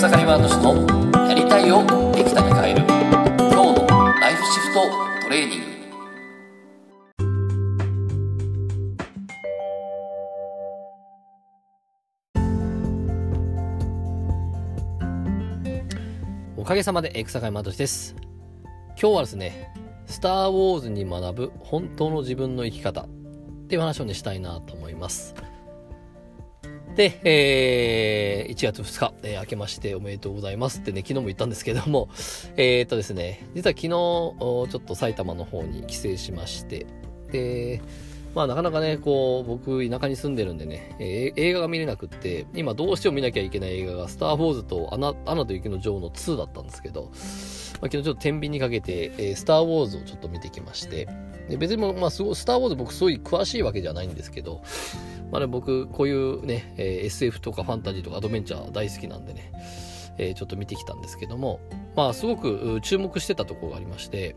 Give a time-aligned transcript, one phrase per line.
[0.00, 2.80] 草刈ワード氏のやりたいをできたに変える
[3.36, 3.86] 今日の
[4.18, 4.80] ライフシフト
[5.24, 5.66] トレーニング。
[16.56, 18.16] おかげさまで草刈正です。
[18.98, 19.70] 今日はですね
[20.06, 23.08] スター・ウォーズに学ぶ本当の自分の生き方っ
[23.68, 25.34] ていう話をねしたいなと思います。
[26.96, 32.08] で、えー、1月2日、えー、明けましておめでとうございますってね、昨日も言ったんですけども、
[32.56, 36.86] えー、っとですね、実は昨日、ちょっと埼玉の方に帰省しまして、
[37.32, 37.80] で、
[38.34, 47.12] まあなかなかね、こう、僕、田舎に住んでるんでね、えー、映画が見れなくって、今どうしても見なきゃいけない映画が、スター・ウォーズとアナ、アナと雪の女王の2だったんですけど、まあ、
[47.86, 51.08] 昨日ちょっと天秤にかけて、えー、スター・ウォーズをちょっと見てきまして、
[51.48, 54.62] で別にも、まあ、すご、スター・ウォーズ僕すごい詳しいわけじゃないんですけど、
[55.30, 59.52] まあね、僕、こういうね、えー、SF とかファンタジーとかアドベンチャー大好きなんでね、
[60.18, 61.60] えー、ちょっと見てきたんですけども、
[61.96, 64.34] まあ、すごく注目してたところがありまして、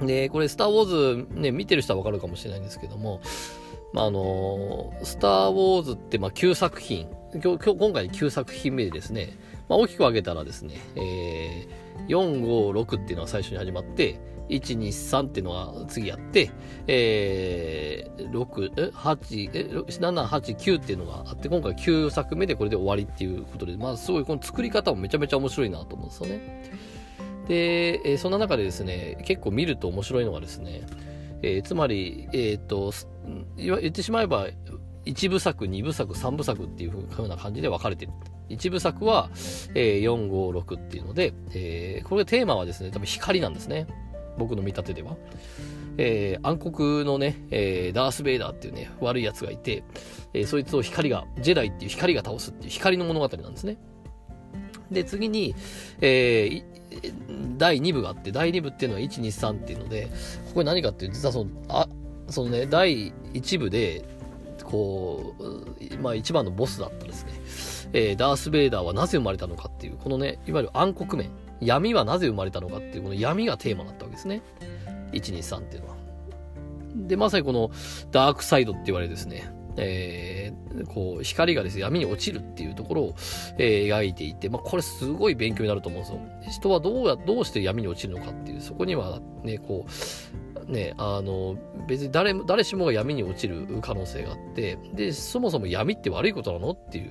[0.00, 0.84] で、これ、スター・ウォー
[1.26, 3.20] ズ、ね、見てる人はわかるかもしれないんですけども、
[3.92, 7.08] まあ、あのー、スター・ウォーズって、まあ、9作品、
[7.42, 14.18] 今日、今回9作品目でですね、まあ、大きく分けたらですね、えー、4、5、6っていうのが最初に始まって、
[14.48, 16.50] 1、2、3っていうのが次やって、
[16.86, 26.70] えー、6、え8、7、8、9っていうのがあって、今回9作目でこれで終わりっていうことで、まあすごいこの作り方もめちゃめちゃ面白いなと思うんですよね。
[27.48, 30.82] で、えー、そんな中でですね、結構見ると面白いのがですね、
[31.42, 32.92] えー、つまり、えっ、と、
[33.56, 34.48] 言ってしまえば、
[35.04, 38.12] 1部作、2部作、3部作っていうふうな感じで分かれてる。
[38.48, 39.30] 1部作は、
[39.74, 43.86] えー、4、5、6っていうので、えー、これテーマはですね、多分光なんですね。
[44.38, 45.16] 僕の見立てでは。
[45.98, 49.82] えー、暗黒のね、えー、ダース・ベイダーっていうね、悪い奴がいて、
[50.34, 53.78] えー、そいつを光が、ジェダイっていう光が倒すっていう光の物語なんですね。
[54.90, 55.54] で、次に、
[56.00, 60.08] えー、第2部があって、第2部っていうのは1、2、3っていうので、
[60.48, 61.88] ここに何かっていうと、実はその、あ、
[62.28, 64.04] そのね、第1部で、
[64.64, 67.32] こう、まあ一番のボスだったですね、
[67.92, 71.30] えー、ダース・ベイダーはなぜ生まれたのかっていう、このね、いわゆる暗黒面、
[71.60, 74.42] 闇はなぜ生まれたのかっていう、この闇がテーマだったわけですね。
[75.12, 75.96] 123っていうのは。
[76.94, 77.70] で、まさにこの
[78.10, 83.14] ダークサイドって言われですね、えー、こう、光がですね、闇に落ちるっていうところを、
[83.58, 86.20] えー、描いていて、まあ、これすごい勉強になると思うんですよ。
[86.52, 91.56] 人はどうや、どうして闇に落ちるのかっていう、そこにはね、こう、ね、あの、
[91.86, 97.10] 別に誰、誰しもが闇に落ちる可能性があって、で、そもそも闇って悪いことなのっていう、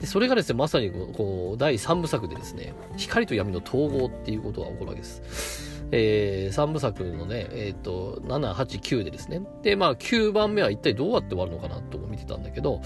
[0.00, 5.68] で、それがですね、まさにこう、第3部作でですね、光と闇の統合っていうことが起こるわけです。
[5.90, 9.40] えー、3部作のね、えっ、ー、と、7、8、9でですね。
[9.62, 12.82] で、まあ、9番目は一体どうやって終わるのかなと見てたんだけど、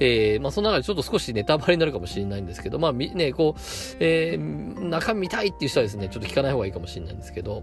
[0.00, 3.60] えー、まあ、その中でちょっと少しネタバレになるかもしれないんですけど、まあ、ね、こう、
[4.00, 7.62] えー、中身見たいっていう人はですね、ちょっと聞かない方がいいかもしれないんですけど、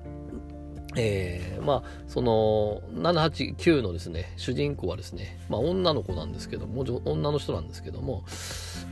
[1.00, 8.24] えー、まあ、その、789のですね、主人公はですね、まあ、女の子なんですけども、女の人なんですけども、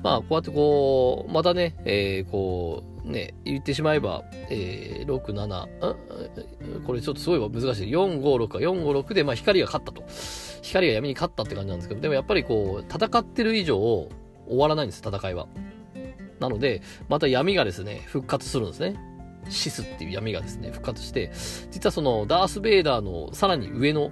[0.03, 7.91] まあ、こうやってこう、またね、えー、こう、ね、言ってしまえば、えー、6、7、これちょっとすごい難しい。
[7.91, 10.03] 4、5、6か、4、5、6で、まあ、光が勝ったと。
[10.61, 14.09] 光が闇に勝ったって感じなんですけど、でもやっぱりこう、戦ってる以上、終
[14.57, 15.47] わらないんです、戦いは。
[16.39, 19.14] なので、また闇がですね、復活するんですね。
[19.49, 21.31] シスっていう闇がですね、復活して、
[21.71, 24.11] 実はそのダース・ベイダーのさらに上の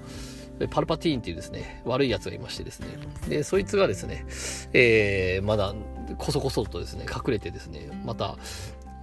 [0.69, 2.87] パルパティーンっていうですね、悪い奴がいましてですね、
[3.27, 4.25] で、そいつがですね、
[4.73, 5.73] えー、まだ、
[6.17, 8.37] こそこそとですね、隠れてですね、また、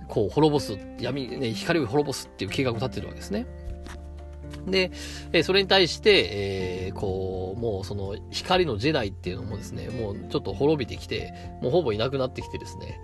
[0.09, 3.47] こう、滅ぼす、闇、ね、光を滅ぼすっていう計画を立ってるわけですね。
[4.67, 4.91] で、
[5.33, 6.29] えそれに対して、
[6.89, 7.30] えー、こう、
[7.61, 13.01] もうその光のジェダイっていうのもですね、もうちょっと滅びてきて、もうほぼいなくなってきてですね、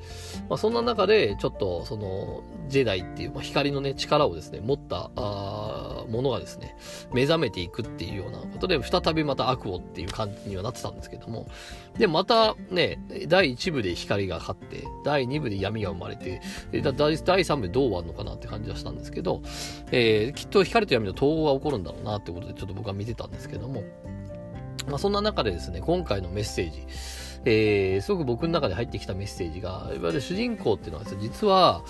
[0.48, 6.74] まあ、そんな中で、ちょっとそのジェダイっていう、まあ、光のね、力をですね、持ったあものがですね、
[7.12, 11.46] 目覚めていくっていうようなことで、再びまた悪をっていう感じにはなってたんですけども、
[11.98, 12.98] で、またね、
[13.28, 16.41] 第1部で光が勝って、第2部で闇が生まれて、
[16.72, 16.82] 第
[17.12, 19.42] 3部でどう終わるのかなって感じはしたんですけど、
[19.92, 23.84] えー、きっと光と闇の統合が起こるんだろうなってことでちょっと僕は見てたんですけども、
[24.88, 26.86] まあ、そんな中でですね、今回のメッセージ、
[27.44, 31.83] えー、すごく僕の中で入ってきたメッセージが、いわゆる主人公っていうのはですね、実は、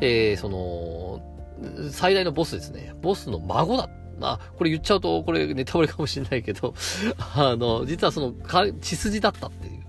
[0.00, 2.94] えー、その、最大のボスですね。
[3.02, 3.88] ボスの孫だ。
[4.18, 6.74] まあ、これ言っちゃうと、これネタバレかもしれないけど、
[7.34, 8.34] あの、実はその、
[8.80, 9.82] 血筋だったっていう。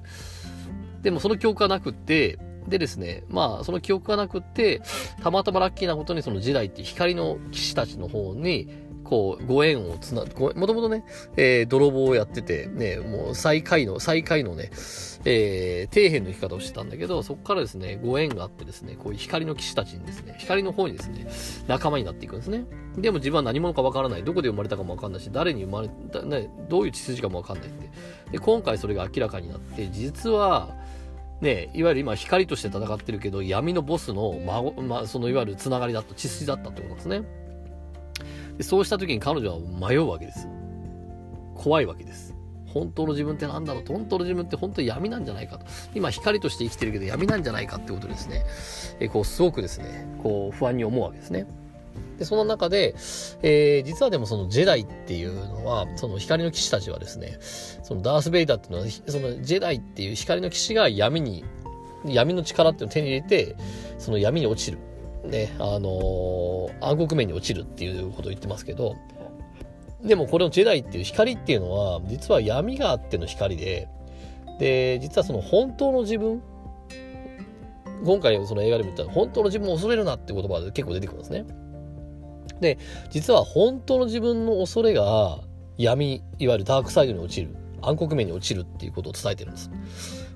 [1.01, 4.81] でもその記憶がなくって、でですね、まあ、その記憶がなくって、
[5.21, 8.69] たまたまラッキーなことにその時代って光の騎士たちの方に
[9.03, 11.05] こう、ご縁をつな、もともとね、
[11.37, 14.71] えー、泥棒をやってて、ね、もう最下位の、最下位のね、
[15.25, 21.27] えー、底辺の生き方をしてたんだけど、そこからですね、ご縁があってですね、こういう光の騎士たちにですね、光の方にですね、
[21.67, 22.65] 仲間になっていくんですね。
[22.97, 24.23] でも自分は何者かわからない。
[24.23, 27.89] どこで生まれたかもわかんないし、誰に生まれた、ね、どういう血筋かもわかんないって。
[28.31, 30.75] で、今回それが明らかになって、実は、
[31.41, 37.23] ね、いわゆる今光として戦ってるけど、闇のボスの孫、まあ、そのいわゆるつながりだった、血筋だったってことですね。
[38.57, 39.59] でそうした時に彼女は
[39.89, 40.47] 迷うわけです。
[41.55, 42.35] 怖いわけです。
[42.67, 43.83] 本当の自分って何だろう？
[43.85, 45.65] 本当の自分って本当に闇なんじゃないかと。
[45.93, 48.43] 今光として生きてるけど闇なんじゃないかってことですね。
[48.99, 51.45] えこう、すごくですね、こう、不安に思うわけですね。
[52.17, 52.95] で、その中で、
[53.43, 57.37] えー、実はでもそのジェダイっていうのは、その光の騎士たちはですね、
[57.83, 61.45] そのダース・ベイダーっていうのは、そのジェダイっていう光の騎士が闇に、
[62.05, 63.55] 闇の力っていうのを手に入れて、
[63.99, 64.79] その闇に落ちる。
[65.23, 68.95] ね、あのー、暗黒面に落ちるっていうことを言ってますけど、
[70.03, 73.87] でもこれのジェダイっていう光っていうのは、実は闇があっての光で、
[74.59, 76.41] で、実はその本当の自分、
[78.03, 81.45] 今回その映画でも言った本当の自分を恐れるなって言葉で結構出てくるんですね。
[82.59, 82.77] で、
[83.09, 85.39] 実は本当の自分の恐れが
[85.77, 89.71] 闇、いわゆるダークサイドに落ちる、暗黒面に落ちるっていうことを伝えてるんです。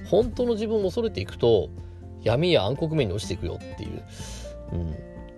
[0.09, 1.69] 本当の自分を恐れていくと、
[2.23, 4.03] 闇や暗黒面に落ちていくよっていう、
[4.71, 4.93] うん、っ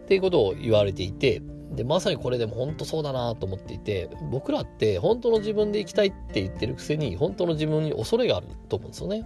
[0.08, 1.42] ていうことを言われていて、
[1.72, 9.26] で、まさにこれでも本当そうだなと思っていて、僕らって本当の自分で生きたいって言ってるくせに、本当の自分に恐れがあると思うんですよね。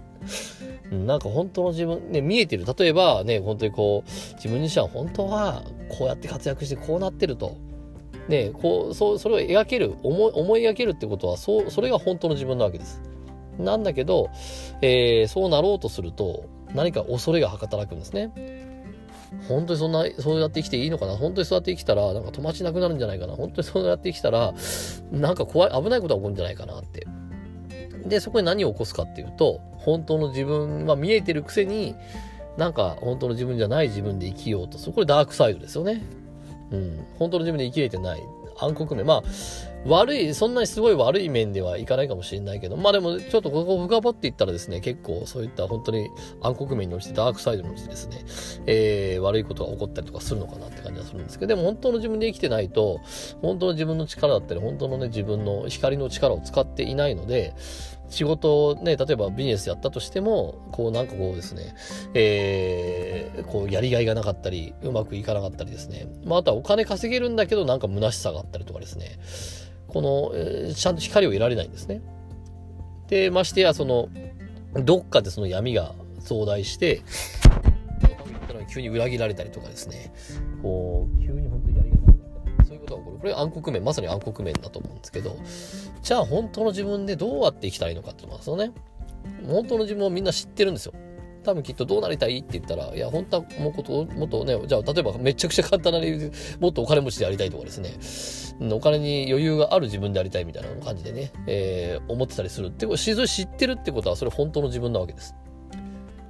[1.06, 2.66] なんか本当の自分、ね、見えてる。
[2.78, 7.56] 例えばね、本当にこう、自分自身は本当はこうやって活躍してこうなってると。
[8.28, 13.02] ね、こう、そ、それを描ける、思い、思い描けるってことは、そ、それが本当の自分なわけです。
[13.58, 14.30] なんだけど、
[14.80, 18.32] えー、そうなろうとすると、何か恐れが働くんですね。
[19.48, 21.16] 本当にそんな、そうやって生きていいのかな？
[21.16, 23.34] 本当にそうやって生きたら、なんか友達なくなるんじゃないかな？
[23.34, 24.54] 本当にそうやって生きたら、
[25.12, 27.06] なんか怖い、危ないことが起こるんじゃないかなって。
[28.06, 31.94] で、そこに何を起こすかっていうと、本当の自分は見えてるくせに、
[32.56, 34.78] なんか本当の自分じゃない自分で生きようと。
[34.78, 36.02] そこでダークサイドですよね。
[36.70, 37.06] うん。
[37.18, 38.22] 本当の自分で生きれてない。
[38.58, 39.04] 暗黒面。
[39.04, 39.22] まあ、
[39.86, 46.08] 悪い、そんなにすごい悪い面ではいかないかもしれないけど、まあでもちょっとここ深掘っていったらですね、結構そういった本当に
[46.42, 53.00] 暗黒面に落ちてダークサイドに落ちてですね、えー、悪いことが起こったりとかするのかなって感じはするんですけど、でも本当の自分で生きてないと、
[53.42, 57.54] 本当の自分の力だったり、本当のね、自分の光の力を使っていないので、
[58.10, 61.74] 仕事をね、例えばビジネスやったとしても、こうなんかこうですね、
[62.14, 66.06] えー、こうやりがいがなかったり、うまくいかなかったりですね。
[66.24, 69.18] まあ、あとはお金稼げるんだけど、なんか虚しさがあったりとかですね。
[69.88, 72.02] この、え、ちゃんと光を得られないんですね。
[73.08, 74.08] で、ましてや、その、
[74.74, 77.02] どっかでその闇が増大して、
[78.74, 80.12] 急に裏切られたりとかですね、
[80.62, 82.16] こう、急に本当にやりがいがなっ
[82.56, 83.18] たり、そういうことが起こる。
[83.18, 85.36] これ暗黒面、まさに暗黒面だと思うんですけど、
[86.02, 88.72] じゃあ本当の自分でどうやって生きたらいいのかってことなんですよね。
[89.46, 90.94] 本当の自分をみんな知ってるんですよ。
[91.44, 105.34] 多分きっとどうなりたいって言ったら、いや、本当はもうこと、もっとね、じゃあ、例えばめちゃくちゃ簡単な理由で、もっとお金持ちでありたいとかですね、お金に余裕がある自分でありたいみたいな感じでね、えー、思ってたりするって、知ってるってことは、それ本当の自分なわけです。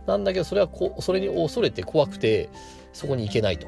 [0.06, 2.50] なんだけど、それはこ、それに恐れて怖くて、
[2.92, 3.66] そこに行けないと。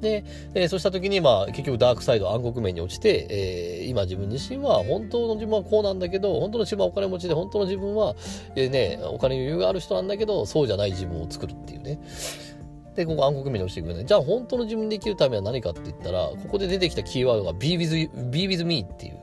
[0.00, 0.24] で、
[0.54, 8.14] えー、そうした時に、まあ、結局ダークサイド、暗黒面に落ちて、えー、今自分自身は、本当の自分はこうなんだけど、本当の自分はお金持ちで、本当の自分は、
[8.54, 12.00] えー、ね、お金余裕がある人なんだけど、そうじゃない自分を作るっていうね。
[12.94, 14.04] で、ここ暗黒面に落ちていくね。
[14.04, 19.18] じゃあ、本当の自分で生きるためは何かって言ったら、ここで出てきたキーワードが be with, be with me っていう。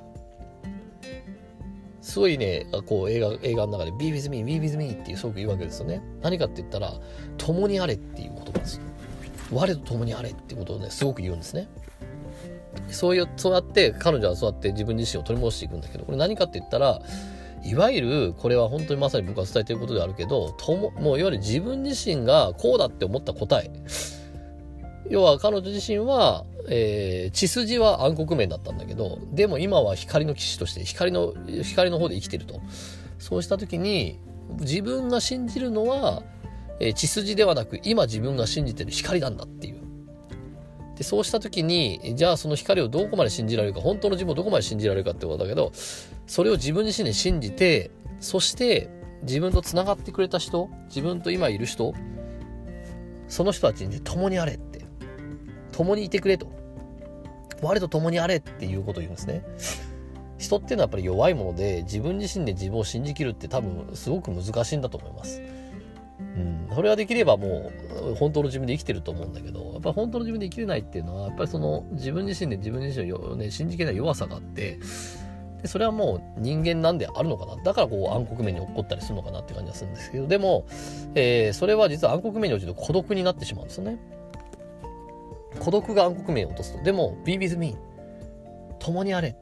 [2.01, 6.01] すごいね、こう映画、映画の中で be with me, be with me っていうすごく言うわけですよね。
[6.21, 6.93] 何かって言ったら、
[7.37, 8.79] 共にあれっていう言葉です。
[9.51, 11.67] 我と共にあれってことをね、すごく言うんですね。
[12.89, 17.01] そういう、そうやって彼女はそうやって自分自身を取り戻していくんだけど、これ何かって言ったら、
[17.63, 23.71] いわゆる、これは本当にまさに僕が伝えていることであるけど、とも、もういわゆる自分自身がこうだって思った答え。
[25.09, 31.33] 要は彼女自身は、えー、血筋は暗黒面だったんだけど、でも今は光の騎士として光の、
[31.63, 32.61] 光の方で生きてると。
[33.17, 34.19] そうした時に、
[34.59, 36.21] 自分が信じるのは、
[36.79, 39.85] えー、血筋ではなく今自分が信じてる光なんだっていう。
[40.97, 45.71] で、そうした時に、じゃあその光をどこまで信じられるか、本当の自分をどこまで信じられるかってことだけど、
[46.25, 47.91] それを自分自身で信じて、
[48.21, 48.89] そして
[49.23, 51.93] 自分と繋がってくれた人、自分と今いる人、
[53.27, 54.85] その人たちに共にあれって、
[55.73, 56.47] 共にいてくれと。
[57.61, 59.43] 我と共にあれっていうことを言うんですね。
[60.37, 65.41] 人っていうのはやっぱり弱いもので、自分自身で自分を信じきるって多分すごく難しいんだと思います。
[66.19, 67.71] うん、それができればも
[68.11, 74.79] う本当の自分で生きてると思うんだけどやっぱり本当の自分で生きれないっていうのはやっぱりその自分自身で自分自身を、ね、信じきれない弱さがあって
[75.61, 77.55] でそれはもう人間なんであるのかな。
[77.63, 80.65] だからこう暗黒面に起こったりするのかなって感じがするんですけどでも、
[81.15, 83.97] えー、それは実は暗黒面に落ちると孤独になってしまうんですよね。
[85.59, 86.83] 孤独が暗黒面を落とすと。
[86.83, 87.75] でも Be with me
[88.79, 89.35] 共にあれ。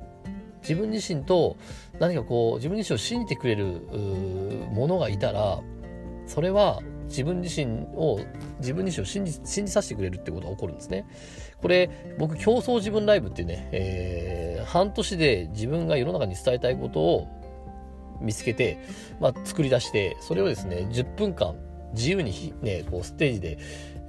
[0.62, 1.58] 自分自身と
[2.00, 3.82] 何かこう自分自身を信じてくれる
[4.72, 5.60] ものがいたら
[6.28, 8.20] それは自分自身を
[8.60, 11.06] 自分自身を信じ信じさせてくれるってことが起こるんですね。
[11.62, 17.28] これ僕競争自分ライブっていうね、えー、半年で自分が世の中に伝えたいことを
[18.22, 18.80] 見つけて、
[19.20, 21.56] まあ、作り出してそれをですね10分間
[21.94, 23.60] 自由にねこうステージで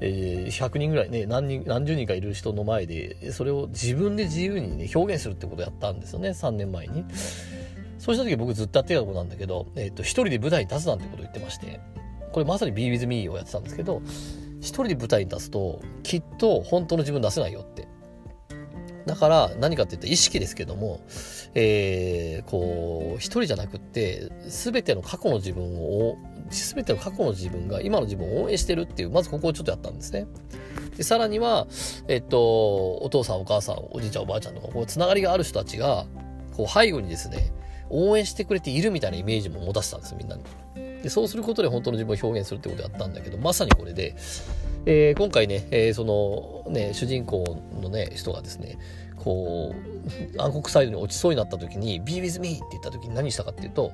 [0.01, 7.05] えー、100人ぐらいね何人何十人かいる人の前でそれを自分で自由にね表現するってことをやったんですよね3年前に
[7.99, 11.81] そうした時僕ずっとやってたことなんだけど、えーと、一人で舞台に立つなんてことを言ってまして
[12.35, 14.03] これまさに Be With Me をやってたんですけど
[14.59, 17.87] 一人で舞台に立つときっと本当の自分出せないよって
[19.07, 21.01] だから何かって言ったら意識ですけども、
[21.55, 26.17] えー、こう、一人じゃなくって、すべての過去の自分を、
[26.49, 30.27] すべての過去の自分が今の自分を応援してるっていう、まずここをちょっとやったんですね。
[30.97, 31.67] で、さらには、
[32.09, 36.07] えっと、お父さん、お母さん、おじいちゃん、おばあちゃんとか、こう、つながりがある人たちが、
[36.57, 37.53] こう、背後にですね、
[37.91, 40.43] 応援してくれているみたいなイメージも持たせたんです、みんなに。
[41.05, 44.17] で、そうすることで本当の自分を表現するってことやったんだけど、まさにこれで、
[44.87, 47.45] えー、今回ね、えー、そのね、主人公
[47.79, 48.79] のね、人がですね、
[49.19, 49.75] こ
[50.35, 53.93] う、暗黒サイドに落ちそうになった時に、Be with me って言った時に何したかっていうと、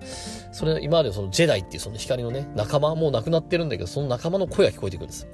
[0.52, 5.26] それ、今までそのジェダイっていうその光のね、仲間、もう亡くなってるんだけど、その仲間の声が聞こえてくるんです。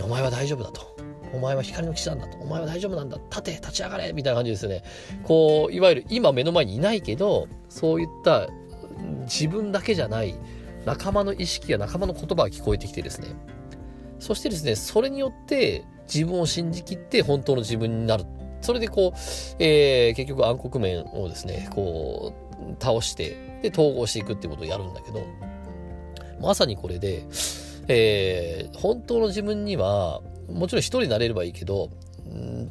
[0.00, 0.94] お前は大丈夫だと。
[1.32, 2.38] お前は光の騎士なんだと。
[2.38, 3.18] お前は大丈夫なんだ。
[3.30, 4.84] 立て、立ち上がれみたいな感じですよね。
[5.24, 8.48] こう、いわゆる今目の前にいないけど、そういった
[9.24, 10.34] 自分だけじゃない
[10.84, 13.28] 仲間の意識や仲間の言葉が聞こえてきてですね。
[14.18, 18.24] そしてですね、それによって自分を信じきって本当の自分になる。
[18.60, 19.18] それでこう、
[19.58, 25.26] えー、結局暗黒面をですね、こう、倒して、で、統合していくっていうことをやるんだけど、
[26.40, 27.26] まさにこれで、
[27.88, 31.90] えー、本当の自分には、もちろん一人になれればいいけど、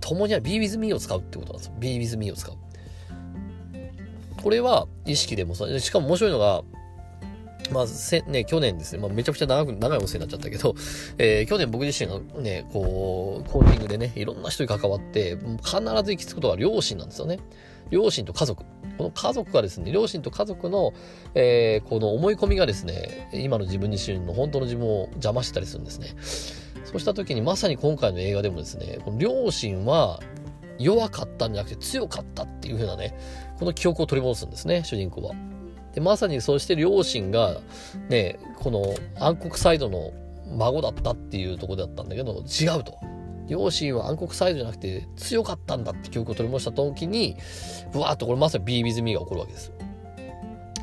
[0.02, 1.74] 共には be with me を使うってことなんですよ。
[1.80, 2.56] be with me を使う。
[4.42, 6.64] これは意識でもさ、しかも面白いのが、
[7.72, 10.76] まあ、せ、ね、去年ですね、まあ、めちゃくちゃ長く、長いお世話になっちゃったけど、
[11.18, 17.40] えー、去年僕自身がね、こう、コーチングでね、いろんな人に関わって、必ず行き着くことは両親なんですよね。
[17.90, 18.64] 両親と家族。
[18.98, 20.94] この家族がですね、両親と家族の、
[21.36, 26.16] えー、この思い込みがですね、今の自分自身の本当の自分を邪魔したりするんですね。
[26.86, 30.20] そうした時にまさに今回の映画でもですね、この両親は
[30.78, 33.18] 弱かったんじゃなくて強かったっていう風なね、
[33.58, 35.34] この記憶を取り戻すんですね、主人公は。
[35.94, 37.58] で、まさにそうして両親が、
[38.10, 40.12] ね、この暗黒サイドの
[40.58, 42.98] 孫だったっていうとこだったんだけど、違うと。
[43.48, 47.38] 両親は暗黒サイドじゃなくて強かったんだって記憶を取り戻した時に、
[47.92, 49.72] ぶわーっとこれまさにビービズミーが起こるわけです。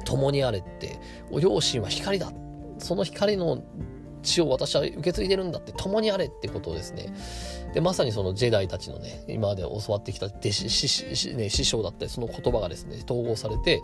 [0.05, 0.99] 共にあれって、
[1.41, 2.33] 両親は光だ。
[2.79, 3.63] その光の
[4.23, 7.13] 血を私は受け継いでるんだって、共にあれってことをですね、
[7.75, 13.83] で、まさにそのジェダイたちのね、今まで教わってきた弟子、師,、ね、師匠だったり、その言葉がですね、統合されて、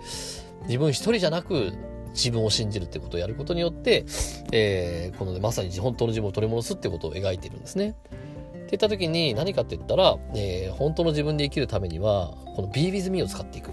[0.66, 1.73] 自分一人じゃなく、
[2.16, 4.07] 自分を信じるってことをやることによって、
[4.52, 7.90] えー、このね、まさに本当の自分を取り戻すってことを描いてるんですね。
[7.90, 13.71] って言った時に何かって言ったら、えー、本当の自分で生きるためには、この Be with me を使っていく。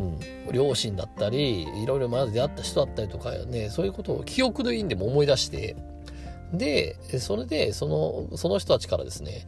[0.00, 5.76] うん、両親だったり、いろいろまず出会った人だったりとかね、そういうことを記憶のいいんでも思い出して、
[6.52, 9.46] で、それで、その、その人たちからですね、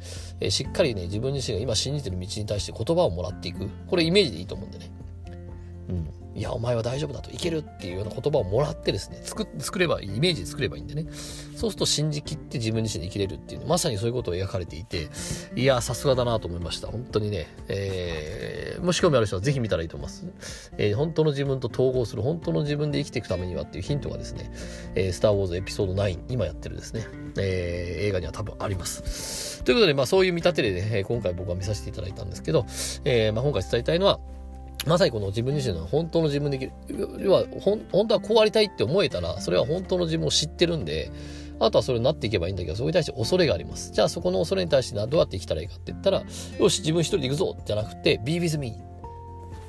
[0.50, 3.68] しっかりね、自分自身が今信じてる道に対して言葉をもらっていく。
[3.86, 4.90] これイメージでいいと思うんでね。
[5.88, 6.19] うん。
[6.40, 11.04] いや、お前は大丈夫だといけるっていうような言葉をもらってですね、作作ればいい、イメージで作ればいいんでね。
[11.54, 15.10] そうすると信じきって自分自身で生きれるっていう、まさにそういうことを描かれていて、
[15.54, 16.88] いや、さすがだなと思いました。
[16.88, 20.72] 本当にね、えー、もし興味ある人はぜひ見たらいいと思います。
[20.78, 24.50] えー、本当の自分と統合する、本当の自分で生きていくためにはっていうヒントがですね、
[24.94, 27.06] えー、スター・ウォーズエピソード9、今やってるですね、
[27.38, 29.62] えー、映画には多分あります。
[29.64, 32.64] ということで、まあそういう見立てでね、今回僕は見させていただいたんですけど、
[33.04, 34.18] えー、まあ今回伝えたいのは、
[34.86, 36.72] まさにこの自分自身の本当の自分できる。
[37.18, 41.10] 要は、本当はこうありたいって思えたら、それは本当の自分を知ってるんで、
[41.58, 43.92] あとはそれになっていけばいいんだけど、そこに対して恐れがあります。
[43.92, 46.22] じゃあそこの恐れに対してどうやって生きたらいいかって言ったら、
[46.58, 48.74] よし、自分一人で行くぞじゃなくて、be with me。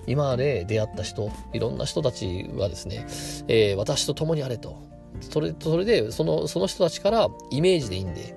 [0.07, 3.05] 今まで出会った人、いろんな人たちはですね、
[3.47, 4.77] えー、私と共にあれと。
[5.19, 8.35] それ、それで、その、その人たちからイメージでいいんで、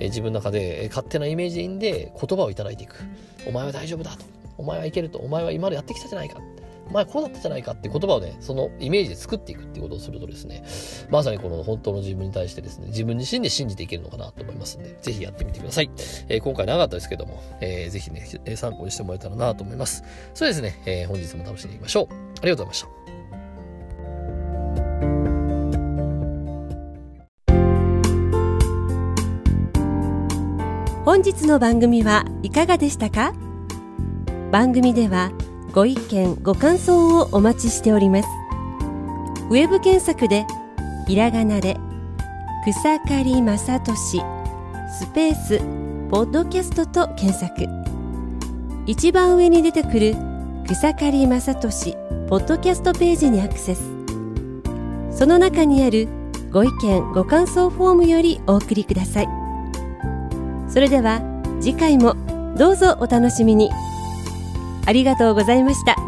[0.00, 2.96] えー、自分の中で、勝手なイメージでいいんで、言葉をいただいていく。
[3.46, 4.37] お前は大丈夫だと。
[4.58, 5.18] お前はいけると。
[5.18, 6.40] お前は今までやってきたじゃないか。
[6.88, 10.64] お前こうだったじゃないかって言葉をね、そのイメージで作っていくっていうことをするとですね、
[11.10, 15.90] まさにこの本当の自分に対してですね、自分自身で信じていけるのかなと思いますんで、ぜひやってみてください。
[16.28, 20.02] えー、今回長かったですけども、えー、ぜひね、参考にしてもらえたらなと思います。
[20.32, 22.14] それですね、えー、本日も楽しんでいきましょう。
[22.40, 22.88] ありがとうございました。
[31.04, 33.34] 本日の番組はいかがでしたか？
[34.50, 35.30] 番組では
[35.72, 38.28] ご意見ご感想をお待ちしております。
[39.50, 40.46] ウェブ検索で
[41.06, 41.76] ひらがなで
[42.64, 44.22] 草刈正俊
[44.98, 45.58] スペース
[46.10, 47.68] ポッドキャストと検索。
[48.86, 50.16] 一番上に出てくる
[50.66, 51.94] 草刈正俊
[52.28, 53.82] ポッドキャストページにアクセス。
[55.12, 56.08] その中にある
[56.50, 59.28] ご意見ご感想フォームよりお送りください。
[60.70, 61.20] それでは
[61.60, 62.16] 次回も
[62.56, 63.68] どうぞお楽しみに。
[64.88, 66.07] ありがとうございました。